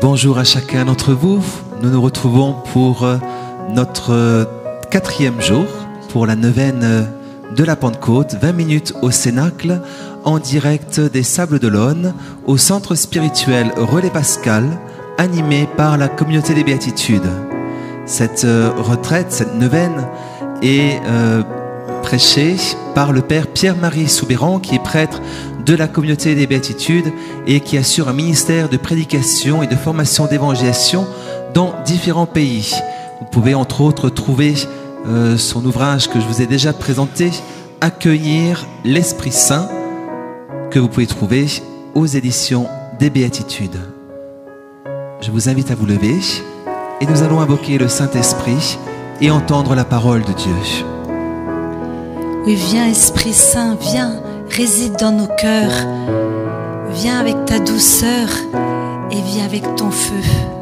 Bonjour 0.00 0.38
à 0.38 0.44
chacun 0.44 0.84
d'entre 0.84 1.12
vous. 1.12 1.42
Nous 1.82 1.90
nous 1.90 2.00
retrouvons 2.00 2.54
pour 2.72 3.02
euh, 3.02 3.16
notre 3.74 4.12
euh, 4.12 4.44
quatrième 4.92 5.40
jour, 5.40 5.64
pour 6.10 6.24
la 6.24 6.36
neuvaine 6.36 6.82
euh, 6.84 7.02
de 7.56 7.64
la 7.64 7.74
Pentecôte, 7.74 8.36
20 8.40 8.52
minutes 8.52 8.94
au 9.02 9.10
Cénacle, 9.10 9.80
en 10.24 10.38
direct 10.38 11.00
des 11.00 11.24
Sables 11.24 11.58
d'Olonne, 11.58 12.14
au 12.46 12.56
centre 12.56 12.94
spirituel 12.94 13.72
Relais 13.76 14.10
Pascal, 14.10 14.68
animé 15.18 15.68
par 15.76 15.98
la 15.98 16.06
communauté 16.06 16.54
des 16.54 16.62
Béatitudes. 16.62 17.28
Cette 18.06 18.46
retraite, 18.78 19.32
cette 19.32 19.56
neuvaine, 19.56 20.06
est 20.62 21.02
prêchée 22.02 22.56
par 22.94 23.12
le 23.12 23.20
Père 23.20 23.48
Pierre-Marie 23.48 24.08
Soubéran, 24.08 24.60
qui 24.60 24.76
est 24.76 24.82
prêtre 24.82 25.20
de 25.68 25.74
la 25.74 25.86
communauté 25.86 26.34
des 26.34 26.46
béatitudes 26.46 27.12
et 27.46 27.60
qui 27.60 27.76
assure 27.76 28.08
un 28.08 28.14
ministère 28.14 28.70
de 28.70 28.78
prédication 28.78 29.62
et 29.62 29.66
de 29.66 29.76
formation 29.76 30.26
d'évangélisation 30.26 31.06
dans 31.52 31.74
différents 31.84 32.26
pays. 32.26 32.74
Vous 33.20 33.26
pouvez 33.26 33.54
entre 33.54 33.82
autres 33.82 34.08
trouver 34.08 34.54
euh, 35.06 35.36
son 35.36 35.64
ouvrage 35.66 36.08
que 36.08 36.20
je 36.20 36.26
vous 36.26 36.40
ai 36.40 36.46
déjà 36.46 36.72
présenté, 36.72 37.30
Accueillir 37.82 38.66
l'Esprit 38.82 39.30
Saint, 39.30 39.68
que 40.70 40.78
vous 40.78 40.88
pouvez 40.88 41.06
trouver 41.06 41.46
aux 41.94 42.06
éditions 42.06 42.66
des 42.98 43.10
béatitudes. 43.10 43.78
Je 45.20 45.30
vous 45.30 45.50
invite 45.50 45.70
à 45.70 45.74
vous 45.74 45.86
lever 45.86 46.18
et 47.00 47.06
nous 47.06 47.22
allons 47.22 47.40
invoquer 47.40 47.76
le 47.76 47.88
Saint-Esprit 47.88 48.78
et 49.20 49.30
entendre 49.30 49.74
la 49.74 49.84
parole 49.84 50.22
de 50.22 50.32
Dieu. 50.32 50.54
Oui, 52.46 52.54
viens 52.54 52.86
Esprit 52.86 53.34
Saint, 53.34 53.76
viens 53.80 54.22
réside 54.50 54.96
dans 54.98 55.12
nos 55.12 55.26
cœurs. 55.26 55.86
Viens 56.90 57.20
avec 57.20 57.44
ta 57.46 57.58
douceur 57.58 58.28
et 59.10 59.20
viens 59.20 59.44
avec 59.44 59.62
ton 59.76 59.90
feu. 59.90 60.57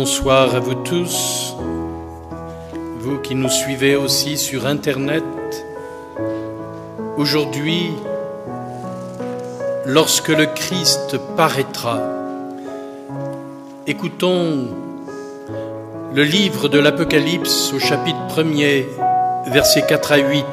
Bonsoir 0.00 0.54
à 0.54 0.60
vous 0.60 0.76
tous, 0.76 1.56
vous 3.00 3.18
qui 3.18 3.34
nous 3.34 3.48
suivez 3.48 3.96
aussi 3.96 4.38
sur 4.38 4.64
Internet. 4.64 5.24
Aujourd'hui, 7.16 7.90
lorsque 9.86 10.28
le 10.28 10.46
Christ 10.46 11.18
paraîtra, 11.36 11.98
écoutons 13.88 14.68
le 16.14 16.22
livre 16.22 16.68
de 16.68 16.78
l'Apocalypse 16.78 17.72
au 17.72 17.80
chapitre 17.80 18.20
1er, 18.36 18.84
versets 19.48 19.84
4 19.84 20.12
à 20.12 20.18
8. 20.18 20.44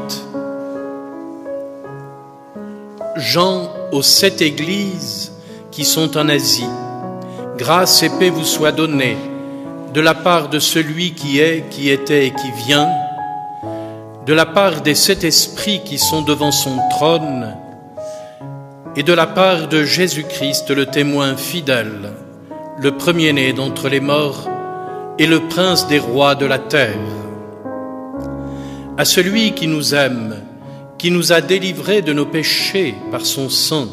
Jean 3.17 3.69
aux 3.91 4.01
sept 4.01 4.41
églises 4.41 5.33
qui 5.69 5.85
sont 5.85 6.17
en 6.17 6.29
Asie. 6.29 6.65
Grâce 7.59 8.01
et 8.01 8.09
paix 8.09 8.31
vous 8.31 8.43
soient 8.43 8.71
données 8.71 9.17
de 9.95 10.01
la 10.01 10.13
part 10.13 10.49
de 10.49 10.59
celui 10.59 11.13
qui 11.13 11.39
est, 11.39 11.69
qui 11.69 11.89
était 11.89 12.27
et 12.27 12.31
qui 12.31 12.51
vient, 12.67 12.89
de 14.25 14.33
la 14.33 14.45
part 14.45 14.81
des 14.81 14.93
sept 14.93 15.23
esprits 15.23 15.83
qui 15.85 15.97
sont 15.97 16.21
devant 16.21 16.51
son 16.51 16.77
trône, 16.89 17.55
et 18.97 19.03
de 19.03 19.13
la 19.13 19.25
part 19.25 19.69
de 19.69 19.85
Jésus-Christ, 19.85 20.69
le 20.71 20.85
témoin 20.85 21.37
fidèle, 21.37 22.11
le 22.77 22.91
premier-né 22.91 23.53
d'entre 23.53 23.87
les 23.87 24.01
morts 24.01 24.49
et 25.17 25.27
le 25.27 25.39
prince 25.47 25.87
des 25.87 25.99
rois 25.99 26.35
de 26.35 26.45
la 26.45 26.59
terre. 26.59 26.99
À 28.97 29.05
celui 29.05 29.53
qui 29.53 29.67
nous 29.67 29.95
aime, 29.95 30.35
qui 30.97 31.09
nous 31.09 31.31
a 31.31 31.39
délivrés 31.39 32.01
de 32.01 32.11
nos 32.11 32.25
péchés 32.25 32.95
par 33.11 33.25
son 33.25 33.49
sang, 33.49 33.87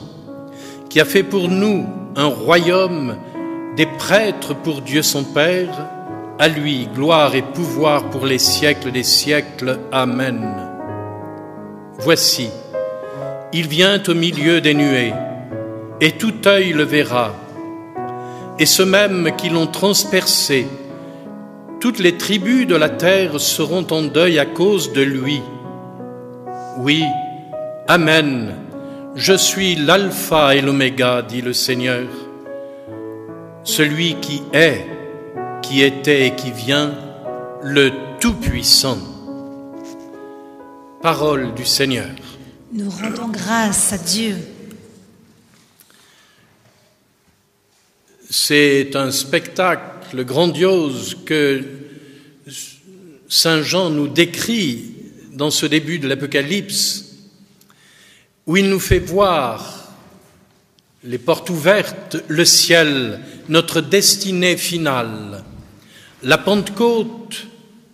qui 0.90 0.98
a 0.98 1.04
fait 1.04 1.22
pour 1.22 1.48
nous 1.48 1.86
un 2.16 2.26
royaume 2.26 3.14
des 3.76 3.86
prêtres 3.86 4.54
pour 4.54 4.82
Dieu 4.82 5.02
son 5.02 5.24
Père, 5.24 5.88
à 6.38 6.48
lui 6.48 6.88
gloire 6.94 7.34
et 7.34 7.42
pouvoir 7.42 8.10
pour 8.10 8.26
les 8.26 8.38
siècles 8.38 8.90
des 8.90 9.02
siècles. 9.02 9.78
Amen. 9.90 10.46
Voici, 11.98 12.50
il 13.52 13.68
vient 13.68 14.02
au 14.06 14.14
milieu 14.14 14.60
des 14.60 14.74
nuées, 14.74 15.14
et 16.00 16.12
tout 16.12 16.34
œil 16.46 16.72
le 16.72 16.82
verra, 16.82 17.34
et 18.58 18.66
ceux 18.66 18.84
mêmes 18.84 19.30
qui 19.36 19.48
l'ont 19.48 19.66
transpercé, 19.66 20.66
toutes 21.80 21.98
les 21.98 22.16
tribus 22.16 22.66
de 22.66 22.76
la 22.76 22.88
terre 22.88 23.40
seront 23.40 23.86
en 23.90 24.02
deuil 24.02 24.38
à 24.38 24.46
cause 24.46 24.92
de 24.92 25.02
lui. 25.02 25.40
Oui, 26.78 27.04
Amen, 27.88 28.54
je 29.14 29.34
suis 29.34 29.74
l'alpha 29.74 30.54
et 30.54 30.60
l'oméga, 30.60 31.22
dit 31.22 31.42
le 31.42 31.52
Seigneur 31.52 32.06
celui 33.64 34.16
qui 34.20 34.42
est, 34.52 34.86
qui 35.62 35.82
était 35.82 36.26
et 36.26 36.34
qui 36.34 36.50
vient, 36.50 36.94
le 37.62 37.90
Tout-Puissant. 38.20 38.98
Parole 41.00 41.54
du 41.54 41.64
Seigneur. 41.64 42.10
Nous 42.72 42.90
rendons 42.90 43.28
grâce 43.28 43.92
à 43.92 43.98
Dieu. 43.98 44.36
C'est 48.30 48.96
un 48.96 49.10
spectacle 49.10 50.24
grandiose 50.24 51.18
que 51.26 51.64
Saint 53.28 53.62
Jean 53.62 53.90
nous 53.90 54.08
décrit 54.08 54.94
dans 55.32 55.50
ce 55.50 55.66
début 55.66 55.98
de 55.98 56.08
l'Apocalypse, 56.08 57.16
où 58.46 58.56
il 58.56 58.68
nous 58.68 58.80
fait 58.80 58.98
voir 58.98 59.81
les 61.04 61.18
portes 61.18 61.50
ouvertes, 61.50 62.16
le 62.28 62.44
ciel, 62.44 63.20
notre 63.48 63.80
destinée 63.80 64.56
finale. 64.56 65.42
La 66.22 66.38
Pentecôte 66.38 67.46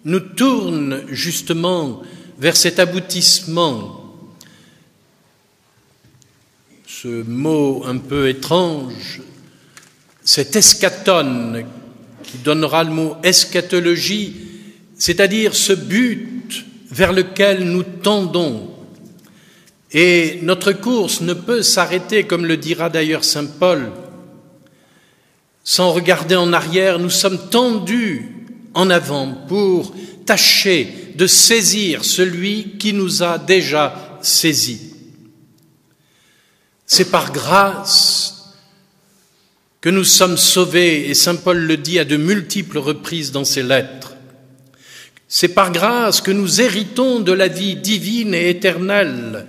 nous 0.05 0.21
tourne 0.21 1.03
justement 1.09 2.03
vers 2.39 2.57
cet 2.57 2.79
aboutissement. 2.79 4.05
Ce 6.87 7.23
mot 7.23 7.85
un 7.87 7.99
peu 7.99 8.29
étrange, 8.29 9.23
cet 10.23 10.57
escatone 10.57 11.65
qui 12.23 12.39
donnera 12.39 12.85
le 12.85 12.91
mot 12.91 13.17
eschatologie, 13.23 14.37
c'est-à-dire 14.99 15.55
ce 15.55 15.73
but 15.73 16.67
vers 16.91 17.13
lequel 17.13 17.65
nous 17.65 17.83
tendons. 17.83 18.68
Et 19.93 20.40
notre 20.43 20.73
course 20.73 21.20
ne 21.23 21.32
peut 21.32 21.62
s'arrêter, 21.62 22.25
comme 22.25 22.44
le 22.44 22.56
dira 22.56 22.90
d'ailleurs 22.90 23.25
Saint 23.25 23.46
Paul, 23.46 23.90
sans 25.64 25.93
regarder 25.93 26.37
en 26.37 26.52
arrière, 26.52 26.99
nous 26.99 27.11
sommes 27.11 27.50
tendus 27.50 28.46
en 28.75 28.90
avant 28.90 29.32
pour 29.49 29.94
tâcher 30.26 31.12
de 31.14 31.26
saisir 31.26 32.05
celui 32.05 32.79
qui 32.79 32.93
nous 32.93 33.23
a 33.23 33.38
déjà 33.38 34.19
saisis. 34.23 34.94
C'est 36.87 37.11
par 37.11 37.32
grâce 37.32 38.55
que 39.81 39.90
nous 39.90 40.05
sommes 40.05 40.37
sauvés, 40.37 41.08
et 41.08 41.14
Saint 41.14 41.37
Paul 41.37 41.58
le 41.58 41.76
dit 41.76 41.99
à 41.99 42.05
de 42.05 42.17
multiples 42.17 42.79
reprises 42.79 43.32
dans 43.32 43.44
ses 43.44 43.62
lettres. 43.62 44.14
C'est 45.29 45.49
par 45.49 45.70
grâce 45.73 46.20
que 46.20 46.31
nous 46.31 46.61
héritons 46.61 47.20
de 47.20 47.32
la 47.32 47.49
vie 47.49 47.76
divine 47.76 48.35
et 48.35 48.49
éternelle 48.49 49.46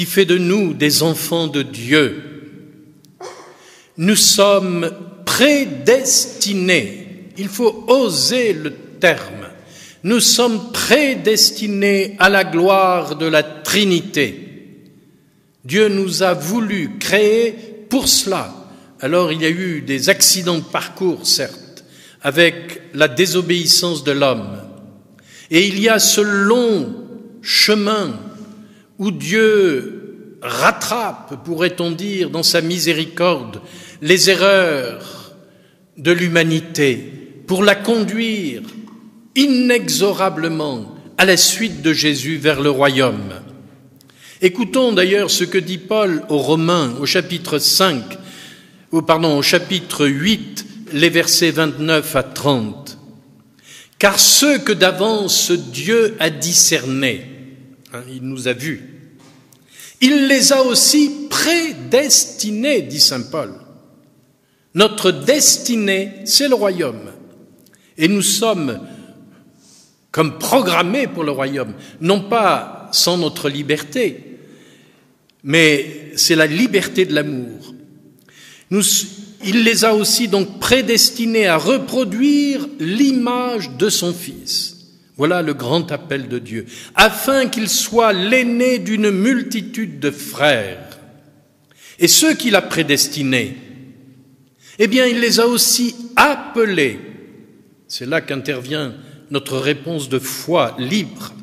qui 0.00 0.06
fait 0.06 0.24
de 0.24 0.38
nous 0.38 0.72
des 0.72 1.02
enfants 1.02 1.46
de 1.46 1.60
Dieu. 1.60 2.22
Nous 3.98 4.16
sommes 4.16 4.90
prédestinés, 5.26 7.28
il 7.36 7.48
faut 7.48 7.84
oser 7.86 8.54
le 8.54 8.72
terme, 8.98 9.48
nous 10.02 10.20
sommes 10.20 10.72
prédestinés 10.72 12.16
à 12.18 12.30
la 12.30 12.44
gloire 12.44 13.16
de 13.16 13.26
la 13.26 13.42
Trinité. 13.42 14.80
Dieu 15.66 15.88
nous 15.88 16.22
a 16.22 16.32
voulu 16.32 16.96
créer 16.98 17.52
pour 17.90 18.08
cela. 18.08 18.54
Alors 19.00 19.32
il 19.32 19.42
y 19.42 19.44
a 19.44 19.50
eu 19.50 19.82
des 19.82 20.08
accidents 20.08 20.56
de 20.56 20.64
parcours, 20.64 21.26
certes, 21.26 21.84
avec 22.22 22.80
la 22.94 23.06
désobéissance 23.06 24.02
de 24.02 24.12
l'homme. 24.12 24.62
Et 25.50 25.66
il 25.66 25.78
y 25.78 25.90
a 25.90 25.98
ce 25.98 26.22
long 26.22 26.88
chemin 27.42 28.18
où 29.00 29.10
Dieu 29.10 30.36
rattrape, 30.42 31.42
pourrait-on 31.44 31.90
dire, 31.90 32.30
dans 32.30 32.42
sa 32.42 32.60
miséricorde, 32.60 33.60
les 34.02 34.30
erreurs 34.30 35.34
de 35.96 36.12
l'humanité 36.12 36.96
pour 37.46 37.64
la 37.64 37.74
conduire 37.74 38.62
inexorablement 39.34 40.94
à 41.16 41.24
la 41.24 41.36
suite 41.36 41.82
de 41.82 41.92
Jésus 41.92 42.36
vers 42.36 42.60
le 42.60 42.70
royaume. 42.70 43.32
Écoutons 44.42 44.92
d'ailleurs 44.92 45.30
ce 45.30 45.44
que 45.44 45.58
dit 45.58 45.78
Paul 45.78 46.22
aux 46.28 46.38
Romains 46.38 46.94
au 47.00 47.06
chapitre 47.06 47.58
5, 47.58 48.02
ou 48.92 49.02
pardon, 49.02 49.38
au 49.38 49.42
chapitre 49.42 50.06
8, 50.06 50.66
les 50.92 51.10
versets 51.10 51.52
29 51.52 52.16
à 52.16 52.22
30. 52.22 52.98
Car 53.98 54.18
ceux 54.18 54.58
que 54.58 54.72
d'avance 54.72 55.52
Dieu 55.52 56.16
a 56.18 56.28
discernés, 56.28 57.29
hein, 57.92 58.02
il 58.08 58.22
nous 58.22 58.48
a 58.48 58.52
vus, 58.52 58.80
il 60.00 60.26
les 60.26 60.52
a 60.52 60.62
aussi 60.62 61.28
prédestinés, 61.28 62.82
dit 62.82 63.00
Saint 63.00 63.22
Paul. 63.22 63.52
Notre 64.74 65.10
destinée, 65.10 66.12
c'est 66.24 66.48
le 66.48 66.54
royaume. 66.54 67.10
Et 67.98 68.08
nous 68.08 68.22
sommes 68.22 68.80
comme 70.10 70.38
programmés 70.38 71.06
pour 71.06 71.24
le 71.24 71.30
royaume, 71.30 71.74
non 72.00 72.22
pas 72.22 72.88
sans 72.92 73.16
notre 73.16 73.48
liberté, 73.48 74.38
mais 75.44 76.12
c'est 76.16 76.34
la 76.34 76.46
liberté 76.46 77.04
de 77.04 77.14
l'amour. 77.14 77.74
il 78.70 79.62
les 79.62 79.84
a 79.84 79.94
aussi 79.94 80.28
donc 80.28 80.58
prédestinés 80.58 81.46
à 81.46 81.56
reproduire 81.56 82.66
l'image 82.78 83.70
de 83.78 83.88
son 83.88 84.12
Fils. 84.12 84.79
Voilà 85.20 85.42
le 85.42 85.52
grand 85.52 85.92
appel 85.92 86.28
de 86.28 86.38
Dieu, 86.38 86.64
afin 86.94 87.46
qu'il 87.46 87.68
soit 87.68 88.14
l'aîné 88.14 88.78
d'une 88.78 89.10
multitude 89.10 90.00
de 90.00 90.10
frères. 90.10 90.98
Et 91.98 92.08
ceux 92.08 92.32
qu'il 92.32 92.56
a 92.56 92.62
prédestinés, 92.62 93.54
eh 94.78 94.86
bien, 94.86 95.04
il 95.04 95.20
les 95.20 95.38
a 95.38 95.46
aussi 95.46 95.94
appelés. 96.16 97.00
C'est 97.86 98.06
là 98.06 98.22
qu'intervient 98.22 98.94
notre 99.30 99.58
réponse 99.58 100.08
de 100.08 100.18
foi 100.18 100.74
libre. 100.78 101.34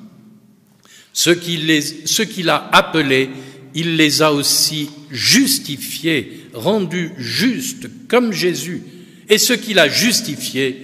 Ceux 1.13 1.35
qu'il 1.35 2.49
a 2.49 2.69
appelés, 2.73 3.29
il 3.75 3.95
les 3.95 4.23
a 4.23 4.33
aussi 4.33 4.89
justifiés, 5.11 6.47
rendus 6.51 7.11
justes 7.19 7.89
comme 8.07 8.33
Jésus. 8.33 8.81
Et 9.29 9.37
ce 9.37 9.53
qu'il 9.53 9.77
a 9.77 9.87
justifiés, 9.87 10.81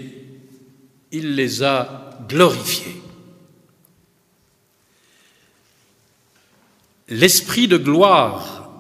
il 1.11 1.33
les 1.33 1.63
a 1.63 2.02
glorifiés. 2.27 3.01
L'esprit 7.09 7.67
de 7.67 7.77
gloire, 7.77 8.71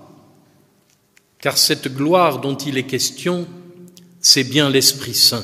car 1.39 1.57
cette 1.57 1.93
gloire 1.93 2.39
dont 2.39 2.55
il 2.55 2.77
est 2.77 2.87
question, 2.87 3.47
c'est 4.21 4.43
bien 4.45 4.69
l'Esprit 4.69 5.13
Saint. 5.13 5.43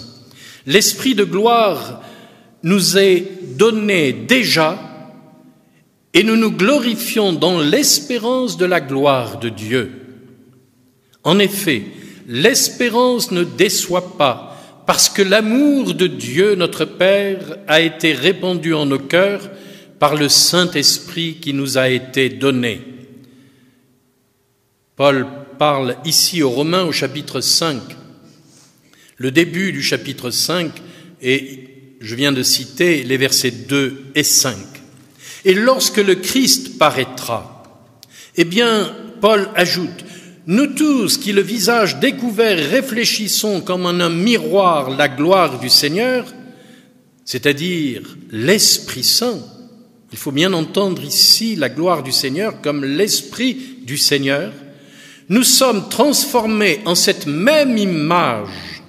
L'Esprit 0.66 1.14
de 1.14 1.24
gloire 1.24 2.02
nous 2.64 2.98
est 2.98 3.28
donné 3.58 4.14
déjà 4.14 4.80
et 6.14 6.24
nous 6.24 6.36
nous 6.36 6.52
glorifions 6.52 7.34
dans 7.34 7.60
l'espérance 7.60 8.58
de 8.58 8.66
la 8.66 8.82
gloire 8.82 9.40
de 9.40 9.50
Dieu. 9.50 9.92
En 11.24 11.40
effet, 11.40 11.84
l'espérance 12.28 13.32
ne 13.32 13.44
déçoit 13.44 14.18
pas, 14.18 14.49
parce 14.90 15.08
que 15.08 15.22
l'amour 15.22 15.94
de 15.94 16.08
Dieu, 16.08 16.56
notre 16.56 16.84
Père, 16.84 17.58
a 17.68 17.80
été 17.80 18.12
répandu 18.12 18.74
en 18.74 18.88
nos 18.88 18.98
cœurs 18.98 19.52
par 20.00 20.16
le 20.16 20.30
Saint-Esprit 20.30 21.38
qui 21.40 21.54
nous 21.54 21.78
a 21.78 21.90
été 21.90 22.28
donné. 22.30 22.82
Paul 24.96 25.28
parle 25.60 25.96
ici 26.06 26.42
aux 26.42 26.50
Romains 26.50 26.86
au 26.86 26.92
chapitre 26.92 27.40
5, 27.40 27.80
le 29.18 29.30
début 29.30 29.72
du 29.74 29.84
chapitre 29.84 30.32
5, 30.32 30.72
et 31.22 31.70
je 32.00 32.16
viens 32.16 32.32
de 32.32 32.42
citer 32.42 33.04
les 33.04 33.18
versets 33.18 33.52
2 33.52 34.06
et 34.16 34.24
5. 34.24 34.58
Et 35.46 35.54
lorsque 35.54 35.98
le 35.98 36.16
Christ 36.16 36.80
paraîtra, 36.80 37.64
eh 38.38 38.44
bien, 38.44 38.92
Paul 39.22 39.50
ajoute, 39.54 40.04
nous 40.50 40.66
tous 40.66 41.20
qui 41.20 41.32
le 41.32 41.44
visage 41.44 42.00
découvert 42.00 42.58
réfléchissons 42.58 43.62
comme 43.62 43.86
en 43.86 44.00
un 44.00 44.10
miroir 44.10 44.90
la 44.90 45.08
gloire 45.08 45.60
du 45.60 45.70
Seigneur, 45.70 46.26
c'est-à-dire 47.24 48.02
l'Esprit 48.32 49.04
Saint. 49.04 49.38
Il 50.12 50.18
faut 50.18 50.32
bien 50.32 50.52
entendre 50.54 51.04
ici 51.04 51.56
la 51.56 51.70
gloire 51.70 52.02
du 52.02 52.12
Seigneur 52.12 52.62
comme 52.62 52.84
l'Esprit 52.84 53.78
du 53.84 53.96
Seigneur. 53.96 54.52
Nous 55.30 55.44
sommes 55.44 55.88
transformés 55.88 56.80
en 56.86 56.96
cette 56.96 57.28
même 57.28 57.78
image, 57.78 58.82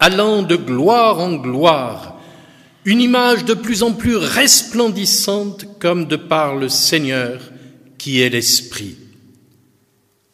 allant 0.00 0.42
de 0.42 0.56
gloire 0.56 1.20
en 1.20 1.36
gloire, 1.36 2.20
une 2.84 3.00
image 3.00 3.46
de 3.46 3.54
plus 3.54 3.82
en 3.82 3.92
plus 3.92 4.16
resplendissante 4.16 5.64
comme 5.78 6.04
de 6.04 6.16
par 6.16 6.54
le 6.54 6.68
Seigneur 6.68 7.40
qui 7.96 8.20
est 8.20 8.28
l'Esprit. 8.28 9.07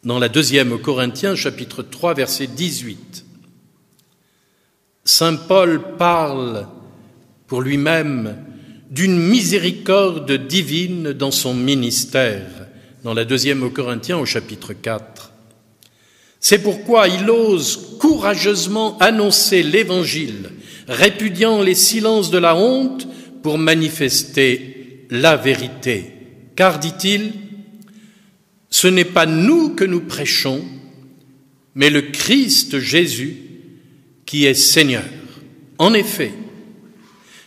Dans 0.05 0.19
la 0.19 0.29
deuxième 0.29 0.77
Corinthiens 0.77 1.35
chapitre 1.35 1.81
3 1.81 2.13
verset 2.13 2.45
18, 2.45 3.25
Saint 5.03 5.35
Paul 5.35 5.97
parle 5.97 6.67
pour 7.47 7.63
lui-même 7.63 8.37
d'une 8.91 9.17
miséricorde 9.17 10.31
divine 10.31 11.11
dans 11.11 11.31
son 11.31 11.55
ministère, 11.55 12.45
dans 13.03 13.15
la 13.15 13.25
deuxième 13.25 13.67
Corinthiens 13.71 14.19
au 14.19 14.27
chapitre 14.27 14.73
4. 14.73 15.31
C'est 16.39 16.61
pourquoi 16.61 17.07
il 17.07 17.27
ose 17.27 17.97
courageusement 17.99 18.99
annoncer 18.99 19.63
l'Évangile 19.63 20.51
répudiant 20.87 21.63
les 21.63 21.73
silences 21.73 22.29
de 22.29 22.37
la 22.37 22.55
honte 22.55 23.07
pour 23.41 23.57
manifester 23.57 25.07
la 25.09 25.35
vérité. 25.35 26.11
Car, 26.55 26.77
dit-il, 26.77 27.31
ce 28.75 28.87
n'est 28.87 29.05
pas 29.05 29.25
nous 29.25 29.69
que 29.69 29.85
nous 29.85 30.01
prêchons, 30.01 30.61
mais 31.75 31.89
le 31.89 32.01
Christ 32.01 32.77
Jésus 32.77 33.37
qui 34.25 34.45
est 34.47 34.53
Seigneur. 34.53 35.05
En 35.77 35.93
effet, 35.93 36.33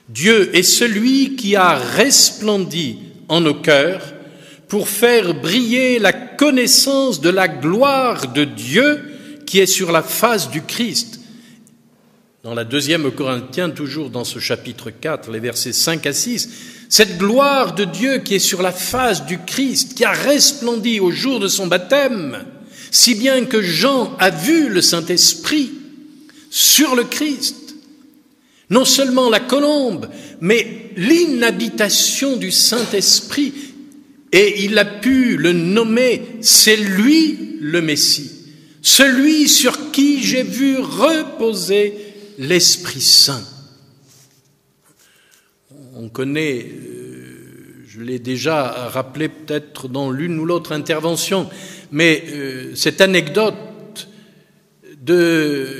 Dieu 0.08 0.56
est 0.56 0.62
celui 0.62 1.36
qui 1.36 1.54
a 1.54 1.74
resplendi 1.74 3.00
en 3.28 3.42
nos 3.42 3.60
cœurs 3.60 4.14
pour 4.68 4.88
faire 4.88 5.34
briller 5.34 5.98
la 5.98 6.14
connaissance 6.14 7.20
de 7.20 7.28
la 7.28 7.46
gloire 7.46 8.32
de 8.32 8.44
Dieu 8.44 8.98
qui 9.44 9.58
est 9.58 9.66
sur 9.66 9.92
la 9.92 10.02
face 10.02 10.50
du 10.50 10.62
Christ 10.62 11.17
dans 12.44 12.54
la 12.54 12.64
deuxième 12.64 13.10
Corinthiens, 13.10 13.70
toujours 13.70 14.10
dans 14.10 14.24
ce 14.24 14.38
chapitre 14.38 14.90
4, 14.90 15.30
les 15.32 15.40
versets 15.40 15.72
5 15.72 16.06
à 16.06 16.12
6, 16.12 16.48
cette 16.88 17.18
gloire 17.18 17.74
de 17.74 17.84
Dieu 17.84 18.18
qui 18.18 18.36
est 18.36 18.38
sur 18.38 18.62
la 18.62 18.70
face 18.70 19.26
du 19.26 19.38
Christ, 19.38 19.94
qui 19.94 20.04
a 20.04 20.12
resplendi 20.12 21.00
au 21.00 21.10
jour 21.10 21.40
de 21.40 21.48
son 21.48 21.66
baptême, 21.66 22.44
si 22.92 23.16
bien 23.16 23.44
que 23.44 23.60
Jean 23.60 24.16
a 24.20 24.30
vu 24.30 24.68
le 24.68 24.80
Saint-Esprit 24.80 25.72
sur 26.48 26.94
le 26.94 27.04
Christ. 27.04 27.74
Non 28.70 28.84
seulement 28.84 29.30
la 29.30 29.40
colombe, 29.40 30.08
mais 30.40 30.92
l'inhabitation 30.96 32.36
du 32.36 32.52
Saint-Esprit. 32.52 33.52
Et 34.30 34.64
il 34.64 34.78
a 34.78 34.84
pu 34.84 35.36
le 35.36 35.52
nommer, 35.52 36.22
c'est 36.40 36.76
lui 36.76 37.56
le 37.60 37.80
Messie, 37.80 38.30
celui 38.82 39.48
sur 39.48 39.90
qui 39.90 40.22
j'ai 40.22 40.42
vu 40.44 40.78
reposer 40.78 42.07
l'Esprit 42.38 43.00
Saint. 43.00 43.44
On 45.94 46.08
connaît, 46.08 46.64
euh, 46.64 47.84
je 47.86 48.00
l'ai 48.00 48.18
déjà 48.18 48.88
rappelé 48.88 49.28
peut-être 49.28 49.88
dans 49.88 50.10
l'une 50.10 50.38
ou 50.38 50.44
l'autre 50.44 50.72
intervention, 50.72 51.50
mais 51.90 52.24
euh, 52.30 52.74
cette 52.74 53.00
anecdote 53.00 53.54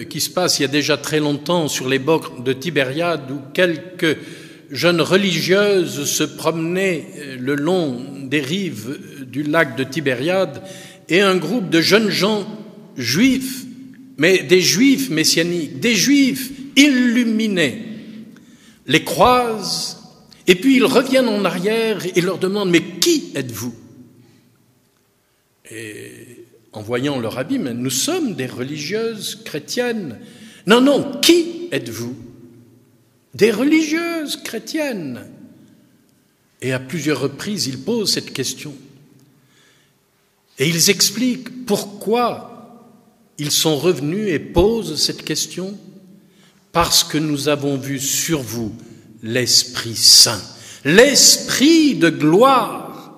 qui 0.09 0.21
se 0.23 0.31
passe 0.31 0.59
il 0.59 0.63
y 0.63 0.65
a 0.65 0.69
déjà 0.69 0.97
très 0.97 1.21
longtemps 1.21 1.69
sur 1.69 1.87
les 1.87 1.99
bords 1.99 2.41
de 2.41 2.55
Tibériade 2.55 3.31
où 3.31 3.41
quelques 3.53 4.17
jeunes 4.71 5.01
religieuses 5.01 6.05
se 6.05 6.25
promenaient 6.25 7.07
euh, 7.19 7.37
le 7.39 7.55
long 7.55 8.05
des 8.23 8.41
rives 8.41 8.99
du 9.27 9.43
lac 9.43 9.77
de 9.77 9.85
Tibériade 9.85 10.63
et 11.09 11.21
un 11.21 11.37
groupe 11.37 11.71
de 11.71 11.81
jeunes 11.81 12.11
gens 12.11 12.47
juifs, 12.97 13.65
mais 14.19 14.43
des 14.43 14.61
juifs 14.61 15.11
messianiques, 15.11 15.81
des 15.81 15.95
juifs 15.95 16.51
illuminés, 16.77 17.85
les 18.87 19.05
croisent 19.05 19.99
et 20.47 20.55
puis 20.55 20.77
ils 20.77 20.85
reviennent 20.85 21.29
en 21.29 21.45
arrière 21.45 22.05
et 22.05 22.21
leur 22.21 22.39
demandent 22.39 22.71
Mais 22.71 22.83
qui 22.83 23.33
êtes-vous? 23.35 23.75
Et 25.71 26.45
en 26.73 26.83
voyant 26.83 27.19
leur 27.19 27.45
mais 27.49 27.75
nous 27.75 27.91
sommes 27.91 28.35
des 28.35 28.47
religieuses 28.47 29.37
chrétiennes. 29.45 30.19
Non, 30.67 30.81
non, 30.81 31.21
qui 31.21 31.69
êtes-vous? 31.71 32.17
Des 33.35 33.51
religieuses 33.51 34.37
chrétiennes. 34.43 35.27
Et 36.61 36.73
à 36.73 36.81
plusieurs 36.81 37.21
reprises, 37.21 37.67
ils 37.67 37.79
posent 37.79 38.13
cette 38.13 38.33
question. 38.33 38.75
Et 40.59 40.69
ils 40.69 40.91
expliquent 40.91 41.67
pourquoi 41.67 42.58
ils 43.39 43.51
sont 43.51 43.77
revenus 43.77 44.29
et 44.29 44.39
posent 44.39 45.01
cette 45.01 45.25
question. 45.25 45.79
Parce 46.73 47.03
que 47.03 47.19
nous 47.19 47.49
avons 47.49 47.77
vu 47.77 47.99
sur 47.99 48.43
vous 48.43 48.73
l'Esprit 49.23 49.97
Saint, 49.97 50.43
l'Esprit 50.85 51.95
de 51.97 52.11
gloire. 52.11 53.15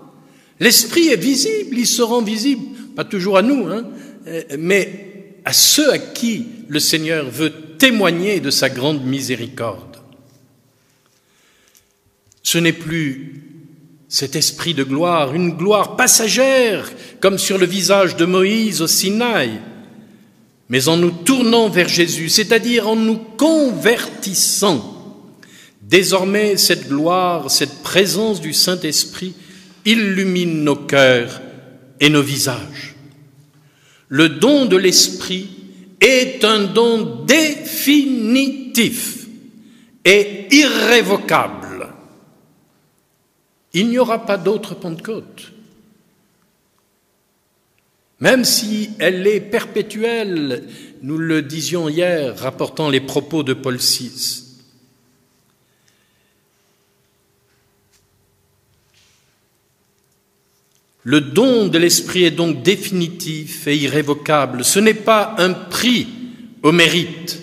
L'Esprit 0.61 1.09
est 1.09 1.17
visible, 1.17 1.79
il 1.79 1.87
se 1.87 2.03
rend 2.03 2.23
visible 2.23 2.71
pas 2.95 3.05
toujours 3.05 3.39
à 3.39 3.43
nous, 3.43 3.67
hein, 3.67 3.85
euh, 4.27 4.43
mais 4.59 5.39
à 5.45 5.53
ceux 5.53 5.93
à 5.93 5.99
qui 5.99 6.47
le 6.69 6.81
Seigneur 6.81 7.31
veut 7.31 7.53
témoigner 7.79 8.41
de 8.41 8.51
sa 8.51 8.69
grande 8.69 9.05
miséricorde. 9.05 9.97
Ce 12.43 12.59
n'est 12.59 12.73
plus 12.73 13.43
cet 14.09 14.35
esprit 14.35 14.75
de 14.75 14.83
gloire, 14.83 15.35
une 15.35 15.53
gloire 15.53 15.97
passagère, 15.97 16.91
comme 17.21 17.39
sur 17.39 17.59
le 17.59 17.67
visage 17.67 18.17
de 18.17 18.25
Moïse 18.25 18.83
au 18.83 18.87
Sinaï, 18.87 19.61
mais 20.71 20.89
en 20.89 20.97
nous 20.97 21.11
tournant 21.11 21.69
vers 21.69 21.89
Jésus, 21.89 22.31
c'est-à-dire 22.31 22.89
en 22.89 22.97
nous 22.97 23.19
convertissant. 23.37 24.97
Désormais, 25.83 26.57
cette 26.57 26.89
gloire, 26.89 27.51
cette 27.51 27.83
présence 27.83 28.41
du 28.41 28.53
Saint-Esprit 28.53 29.35
illumine 29.85 30.63
nos 30.63 30.77
cœurs 30.77 31.43
et 31.99 32.09
nos 32.09 32.23
visages. 32.23 32.95
Le 34.09 34.29
don 34.29 34.67
de 34.67 34.77
l'Esprit 34.77 35.51
est 36.01 36.45
un 36.45 36.61
don 36.61 37.25
définitif 37.25 39.27
et 40.05 40.47
irrévocable. 40.55 41.89
Il 43.73 43.89
n'y 43.89 43.99
aura 43.99 44.25
pas 44.25 44.37
d'autre 44.37 44.77
Pentecôte. 44.77 45.53
Même 48.21 48.45
si 48.45 48.91
elle 48.99 49.27
est 49.27 49.41
perpétuelle, 49.41 50.65
nous 51.03 51.17
le 51.17 51.41
disions 51.41 51.89
hier, 51.89 52.39
rapportant 52.39 52.91
les 52.91 53.01
propos 53.01 53.43
de 53.43 53.55
Paul 53.55 53.79
VI. 53.79 54.45
Le 61.03 61.23
don 61.23 61.69
de 61.69 61.79
l'Esprit 61.79 62.25
est 62.25 62.31
donc 62.31 62.63
définitif 62.63 63.67
et 63.67 63.77
irrévocable. 63.77 64.67
Ce 64.67 64.79
n'est 64.79 64.93
pas 64.93 65.35
un 65.39 65.55
prix 65.55 66.07
au 66.63 66.73
mérite. 66.73 67.41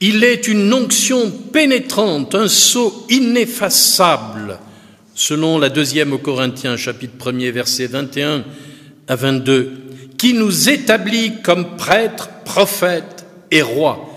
Il 0.00 0.22
est 0.22 0.48
une 0.48 0.70
onction 0.74 1.30
pénétrante, 1.30 2.34
un 2.34 2.48
sceau 2.48 3.06
ineffaçable, 3.08 4.58
selon 5.14 5.58
la 5.58 5.70
deuxième 5.70 6.12
aux 6.12 6.18
Corinthiens, 6.18 6.76
chapitre 6.76 7.14
1er, 7.16 7.50
versets 7.52 7.86
21 7.86 8.44
à 9.12 9.16
22, 9.16 9.72
qui 10.16 10.32
nous 10.32 10.70
établit 10.70 11.42
comme 11.42 11.76
prêtres, 11.76 12.30
prophètes 12.46 13.26
et 13.50 13.60
rois. 13.60 14.08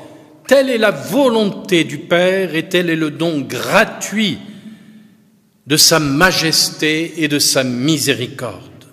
Telle 0.48 0.70
est 0.70 0.78
la 0.78 0.92
volonté 0.92 1.84
du 1.84 1.98
Père 1.98 2.56
et 2.56 2.70
tel 2.70 2.90
est 2.90 2.96
le 2.96 3.12
don 3.12 3.42
gratuit 3.42 4.38
de 5.68 5.76
sa 5.76 6.00
majesté 6.00 7.24
et 7.24 7.28
de 7.28 7.40
sa 7.40 7.66
miséricorde. 7.66 8.86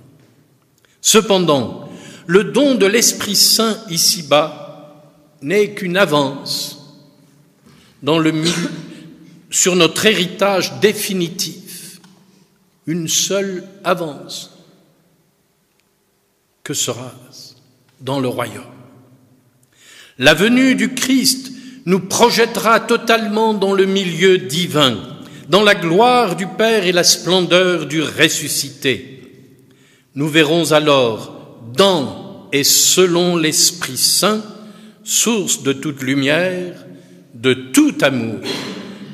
Cependant, 1.01 1.89
le 2.27 2.45
don 2.45 2.75
de 2.75 2.87
l'Esprit 2.87 3.37
Saint 3.37 3.79
ici-bas 3.89 5.13
n'est 5.41 5.71
qu'une 5.71 5.97
avance 5.97 6.99
dans 8.03 8.19
le 8.19 8.33
sur 9.51 9.77
notre 9.77 10.07
héritage 10.07 10.81
définitif, 10.81 12.01
une 12.87 13.07
seule 13.07 13.65
avance. 13.85 14.52
Que 16.65 16.75
sera 16.75 17.13
dans 18.01 18.21
le 18.21 18.29
royaume 18.29 18.63
La 20.19 20.35
venue 20.35 20.75
du 20.75 20.95
Christ 20.95 21.53
nous 21.87 22.01
projettera 22.01 22.81
totalement 22.81 23.55
dans 23.55 23.73
le 23.73 23.87
milieu 23.87 24.39
divin 24.39 25.13
dans 25.49 25.63
la 25.63 25.75
gloire 25.75 26.37
du 26.37 26.47
Père 26.47 26.87
et 26.87 26.93
la 26.93 27.05
splendeur 27.05 27.87
du 27.87 28.01
ressuscité. 28.01 29.21
Nous 30.15 30.29
verrons 30.29 30.73
alors 30.73 31.59
dans 31.75 32.49
et 32.53 32.65
selon 32.65 33.37
l'Esprit 33.37 33.97
Saint, 33.97 34.43
source 35.05 35.63
de 35.63 35.73
toute 35.73 36.03
lumière, 36.03 36.85
de 37.35 37.55
tout 37.55 37.95
amour, 38.03 38.41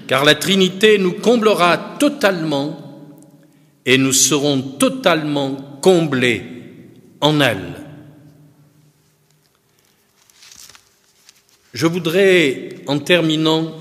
car 0.06 0.24
la 0.24 0.34
Trinité 0.34 0.98
nous 0.98 1.12
comblera 1.12 1.96
totalement 1.98 3.16
et 3.86 3.96
nous 3.96 4.12
serons 4.12 4.60
totalement 4.60 5.78
comblés 5.80 6.44
en 7.20 7.40
elle. 7.40 7.74
Je 11.74 11.86
voudrais, 11.86 12.76
en 12.86 12.98
terminant, 12.98 13.74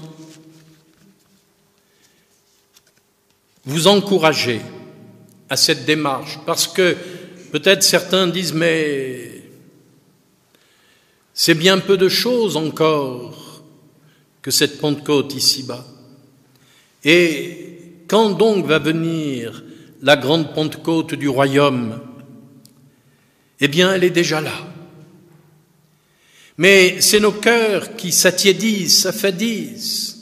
vous 3.65 3.87
encourager 3.87 4.61
à 5.49 5.57
cette 5.57 5.85
démarche, 5.85 6.39
parce 6.45 6.67
que 6.67 6.95
peut-être 7.51 7.83
certains 7.83 8.27
disent, 8.27 8.53
mais 8.53 9.43
c'est 11.33 11.55
bien 11.55 11.79
peu 11.79 11.97
de 11.97 12.09
choses 12.09 12.57
encore 12.57 13.63
que 14.41 14.51
cette 14.51 14.79
Pentecôte 14.79 15.35
ici-bas. 15.35 15.85
Et 17.03 18.03
quand 18.07 18.31
donc 18.31 18.65
va 18.65 18.79
venir 18.79 19.63
la 20.01 20.15
grande 20.17 20.53
Pentecôte 20.53 21.15
du 21.15 21.29
royaume 21.29 21.99
Eh 23.59 23.67
bien, 23.67 23.93
elle 23.93 24.03
est 24.03 24.09
déjà 24.09 24.41
là. 24.41 24.53
Mais 26.57 27.01
c'est 27.01 27.19
nos 27.19 27.31
cœurs 27.31 27.95
qui 27.95 28.11
s'attiédissent, 28.11 29.01
s'affadissent, 29.01 30.17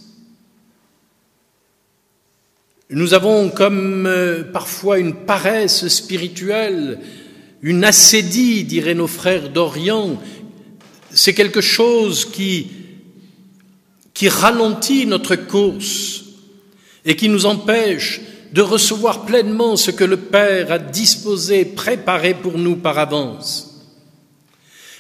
nous 2.91 3.15
avons 3.15 3.49
comme 3.49 4.05
euh, 4.05 4.43
parfois 4.43 4.99
une 4.99 5.15
paresse 5.15 5.87
spirituelle, 5.87 6.99
une 7.63 7.83
assédie, 7.83 8.63
diraient 8.63 8.93
nos 8.93 9.07
frères 9.07 9.49
d'Orient. 9.49 10.21
C'est 11.11 11.33
quelque 11.33 11.61
chose 11.61 12.25
qui, 12.25 12.67
qui 14.13 14.29
ralentit 14.29 15.07
notre 15.07 15.35
course 15.35 16.25
et 17.05 17.15
qui 17.15 17.27
nous 17.27 17.47
empêche 17.47 18.21
de 18.55 18.61
recevoir 18.61 19.25
pleinement 19.25 19.75
ce 19.75 19.91
que 19.91 20.05
le 20.05 20.15
Père 20.15 20.71
a 20.71 20.79
disposé, 20.79 21.65
préparé 21.65 22.33
pour 22.33 22.57
nous 22.57 22.77
par 22.77 22.97
avance. 22.97 23.83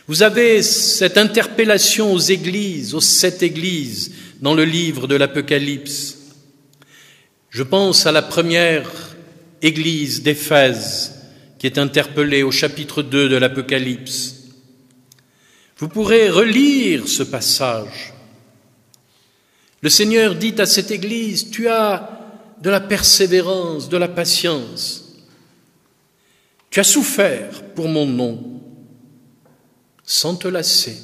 Vous 0.07 0.23
avez 0.23 0.61
cette 0.61 1.17
interpellation 1.17 2.11
aux 2.11 2.19
églises, 2.19 2.93
aux 2.93 2.99
sept 2.99 3.43
églises, 3.43 4.11
dans 4.41 4.55
le 4.55 4.65
livre 4.65 5.07
de 5.07 5.15
l'Apocalypse. 5.15 6.17
Je 7.49 7.63
pense 7.63 8.05
à 8.05 8.11
la 8.11 8.21
première 8.21 8.91
église 9.61 10.21
d'Éphèse 10.21 11.13
qui 11.57 11.65
est 11.65 11.77
interpellée 11.77 12.43
au 12.43 12.51
chapitre 12.51 13.03
2 13.03 13.29
de 13.29 13.37
l'Apocalypse. 13.37 14.35
Vous 15.77 15.87
pourrez 15.87 16.29
relire 16.29 17.07
ce 17.07 17.23
passage 17.23 18.13
Le 19.79 19.89
Seigneur 19.89 20.35
dit 20.35 20.55
à 20.57 20.65
cette 20.65 20.91
Église, 20.91 21.51
tu 21.51 21.69
as 21.69 22.14
de 22.65 22.71
la 22.71 22.79
persévérance, 22.79 23.89
de 23.89 23.97
la 23.97 24.07
patience. 24.07 25.03
Tu 26.71 26.79
as 26.79 26.83
souffert 26.83 27.61
pour 27.75 27.87
mon 27.87 28.07
nom 28.07 28.39
sans 30.03 30.35
te 30.35 30.47
lasser. 30.47 30.97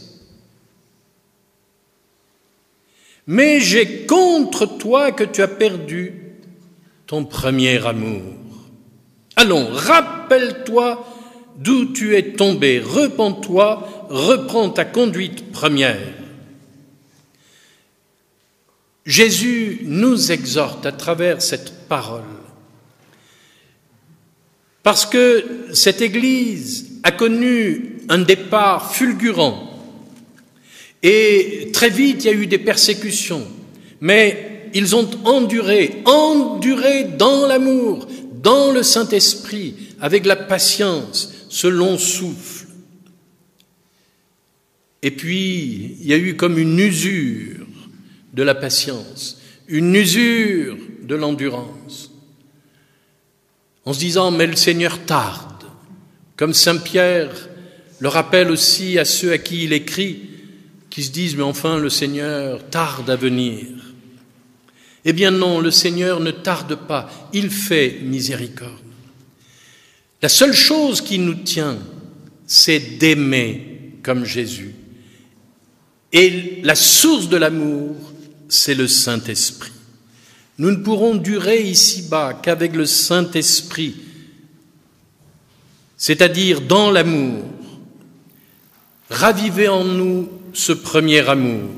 Mais 3.27 3.59
j'ai 3.59 4.07
contre 4.07 4.65
toi 4.65 5.11
que 5.11 5.23
tu 5.23 5.43
as 5.43 5.47
perdu 5.47 6.33
ton 7.05 7.25
premier 7.25 7.85
amour. 7.85 8.33
Allons, 9.35 9.67
rappelle-toi 9.71 11.05
d'où 11.57 11.93
tu 11.93 12.15
es 12.15 12.33
tombé, 12.33 12.79
repens-toi, 12.79 14.07
reprends 14.09 14.71
ta 14.71 14.85
conduite 14.85 15.51
première. 15.51 16.20
Jésus 19.05 19.79
nous 19.83 20.31
exhorte 20.31 20.85
à 20.85 20.91
travers 20.91 21.41
cette 21.41 21.87
parole, 21.87 22.23
parce 24.83 25.05
que 25.05 25.45
cette 25.73 26.01
Église 26.01 26.99
a 27.03 27.11
connu 27.11 27.97
un 28.09 28.19
départ 28.19 28.93
fulgurant, 28.93 29.69
et 31.01 31.69
très 31.73 31.89
vite 31.89 32.23
il 32.23 32.27
y 32.27 32.29
a 32.29 32.37
eu 32.37 32.47
des 32.47 32.59
persécutions, 32.59 33.47
mais 34.01 34.69
ils 34.73 34.95
ont 34.95 35.09
enduré, 35.25 36.01
enduré 36.05 37.03
dans 37.03 37.47
l'amour, 37.47 38.07
dans 38.41 38.71
le 38.71 38.83
Saint-Esprit, 38.83 39.75
avec 39.99 40.25
la 40.25 40.35
patience, 40.35 41.45
ce 41.49 41.67
long 41.67 41.97
souffle. 41.97 42.67
Et 45.03 45.11
puis, 45.11 45.97
il 45.99 46.07
y 46.07 46.13
a 46.13 46.17
eu 46.17 46.35
comme 46.35 46.57
une 46.57 46.79
usure 46.79 47.60
de 48.33 48.43
la 48.43 48.55
patience, 48.55 49.39
une 49.67 49.95
usure 49.95 50.77
de 51.03 51.15
l'endurance, 51.15 52.11
en 53.85 53.93
se 53.93 53.99
disant, 53.99 54.31
mais 54.31 54.47
le 54.47 54.55
Seigneur 54.55 54.99
tarde, 55.05 55.63
comme 56.35 56.53
Saint 56.53 56.77
Pierre 56.77 57.49
le 57.99 58.07
rappelle 58.07 58.49
aussi 58.49 58.97
à 58.97 59.05
ceux 59.05 59.31
à 59.31 59.37
qui 59.37 59.65
il 59.65 59.73
écrit, 59.73 60.21
qui 60.89 61.03
se 61.03 61.11
disent, 61.11 61.35
mais 61.35 61.43
enfin 61.43 61.77
le 61.77 61.89
Seigneur 61.89 62.67
tarde 62.69 63.09
à 63.09 63.15
venir. 63.15 63.67
Eh 65.05 65.13
bien 65.13 65.31
non, 65.31 65.59
le 65.59 65.71
Seigneur 65.71 66.19
ne 66.19 66.31
tarde 66.31 66.75
pas, 66.75 67.09
il 67.31 67.49
fait 67.49 67.99
miséricorde. 68.01 68.71
La 70.21 70.29
seule 70.29 70.53
chose 70.53 71.01
qui 71.01 71.19
nous 71.19 71.35
tient, 71.35 71.77
c'est 72.45 72.97
d'aimer 72.97 73.93
comme 74.03 74.25
Jésus. 74.25 74.75
Et 76.11 76.59
la 76.63 76.75
source 76.75 77.29
de 77.29 77.37
l'amour, 77.37 77.95
c'est 78.51 78.75
le 78.75 78.87
Saint-Esprit. 78.87 79.71
Nous 80.57 80.71
ne 80.71 80.83
pourrons 80.83 81.15
durer 81.15 81.61
ici-bas 81.61 82.33
qu'avec 82.33 82.75
le 82.75 82.85
Saint-Esprit, 82.85 83.95
c'est-à-dire 85.97 86.61
dans 86.61 86.91
l'amour. 86.91 87.45
Raviver 89.09 89.67
en 89.67 89.83
nous 89.83 90.29
ce 90.53 90.73
premier 90.73 91.27
amour, 91.27 91.69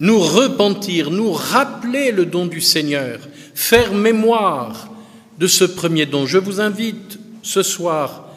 nous 0.00 0.18
repentir, 0.18 1.10
nous 1.10 1.32
rappeler 1.32 2.10
le 2.10 2.26
don 2.26 2.46
du 2.46 2.60
Seigneur, 2.60 3.20
faire 3.54 3.92
mémoire 3.94 4.90
de 5.38 5.46
ce 5.46 5.64
premier 5.64 6.06
don. 6.06 6.26
Je 6.26 6.38
vous 6.38 6.60
invite 6.60 7.18
ce 7.42 7.62
soir 7.62 8.28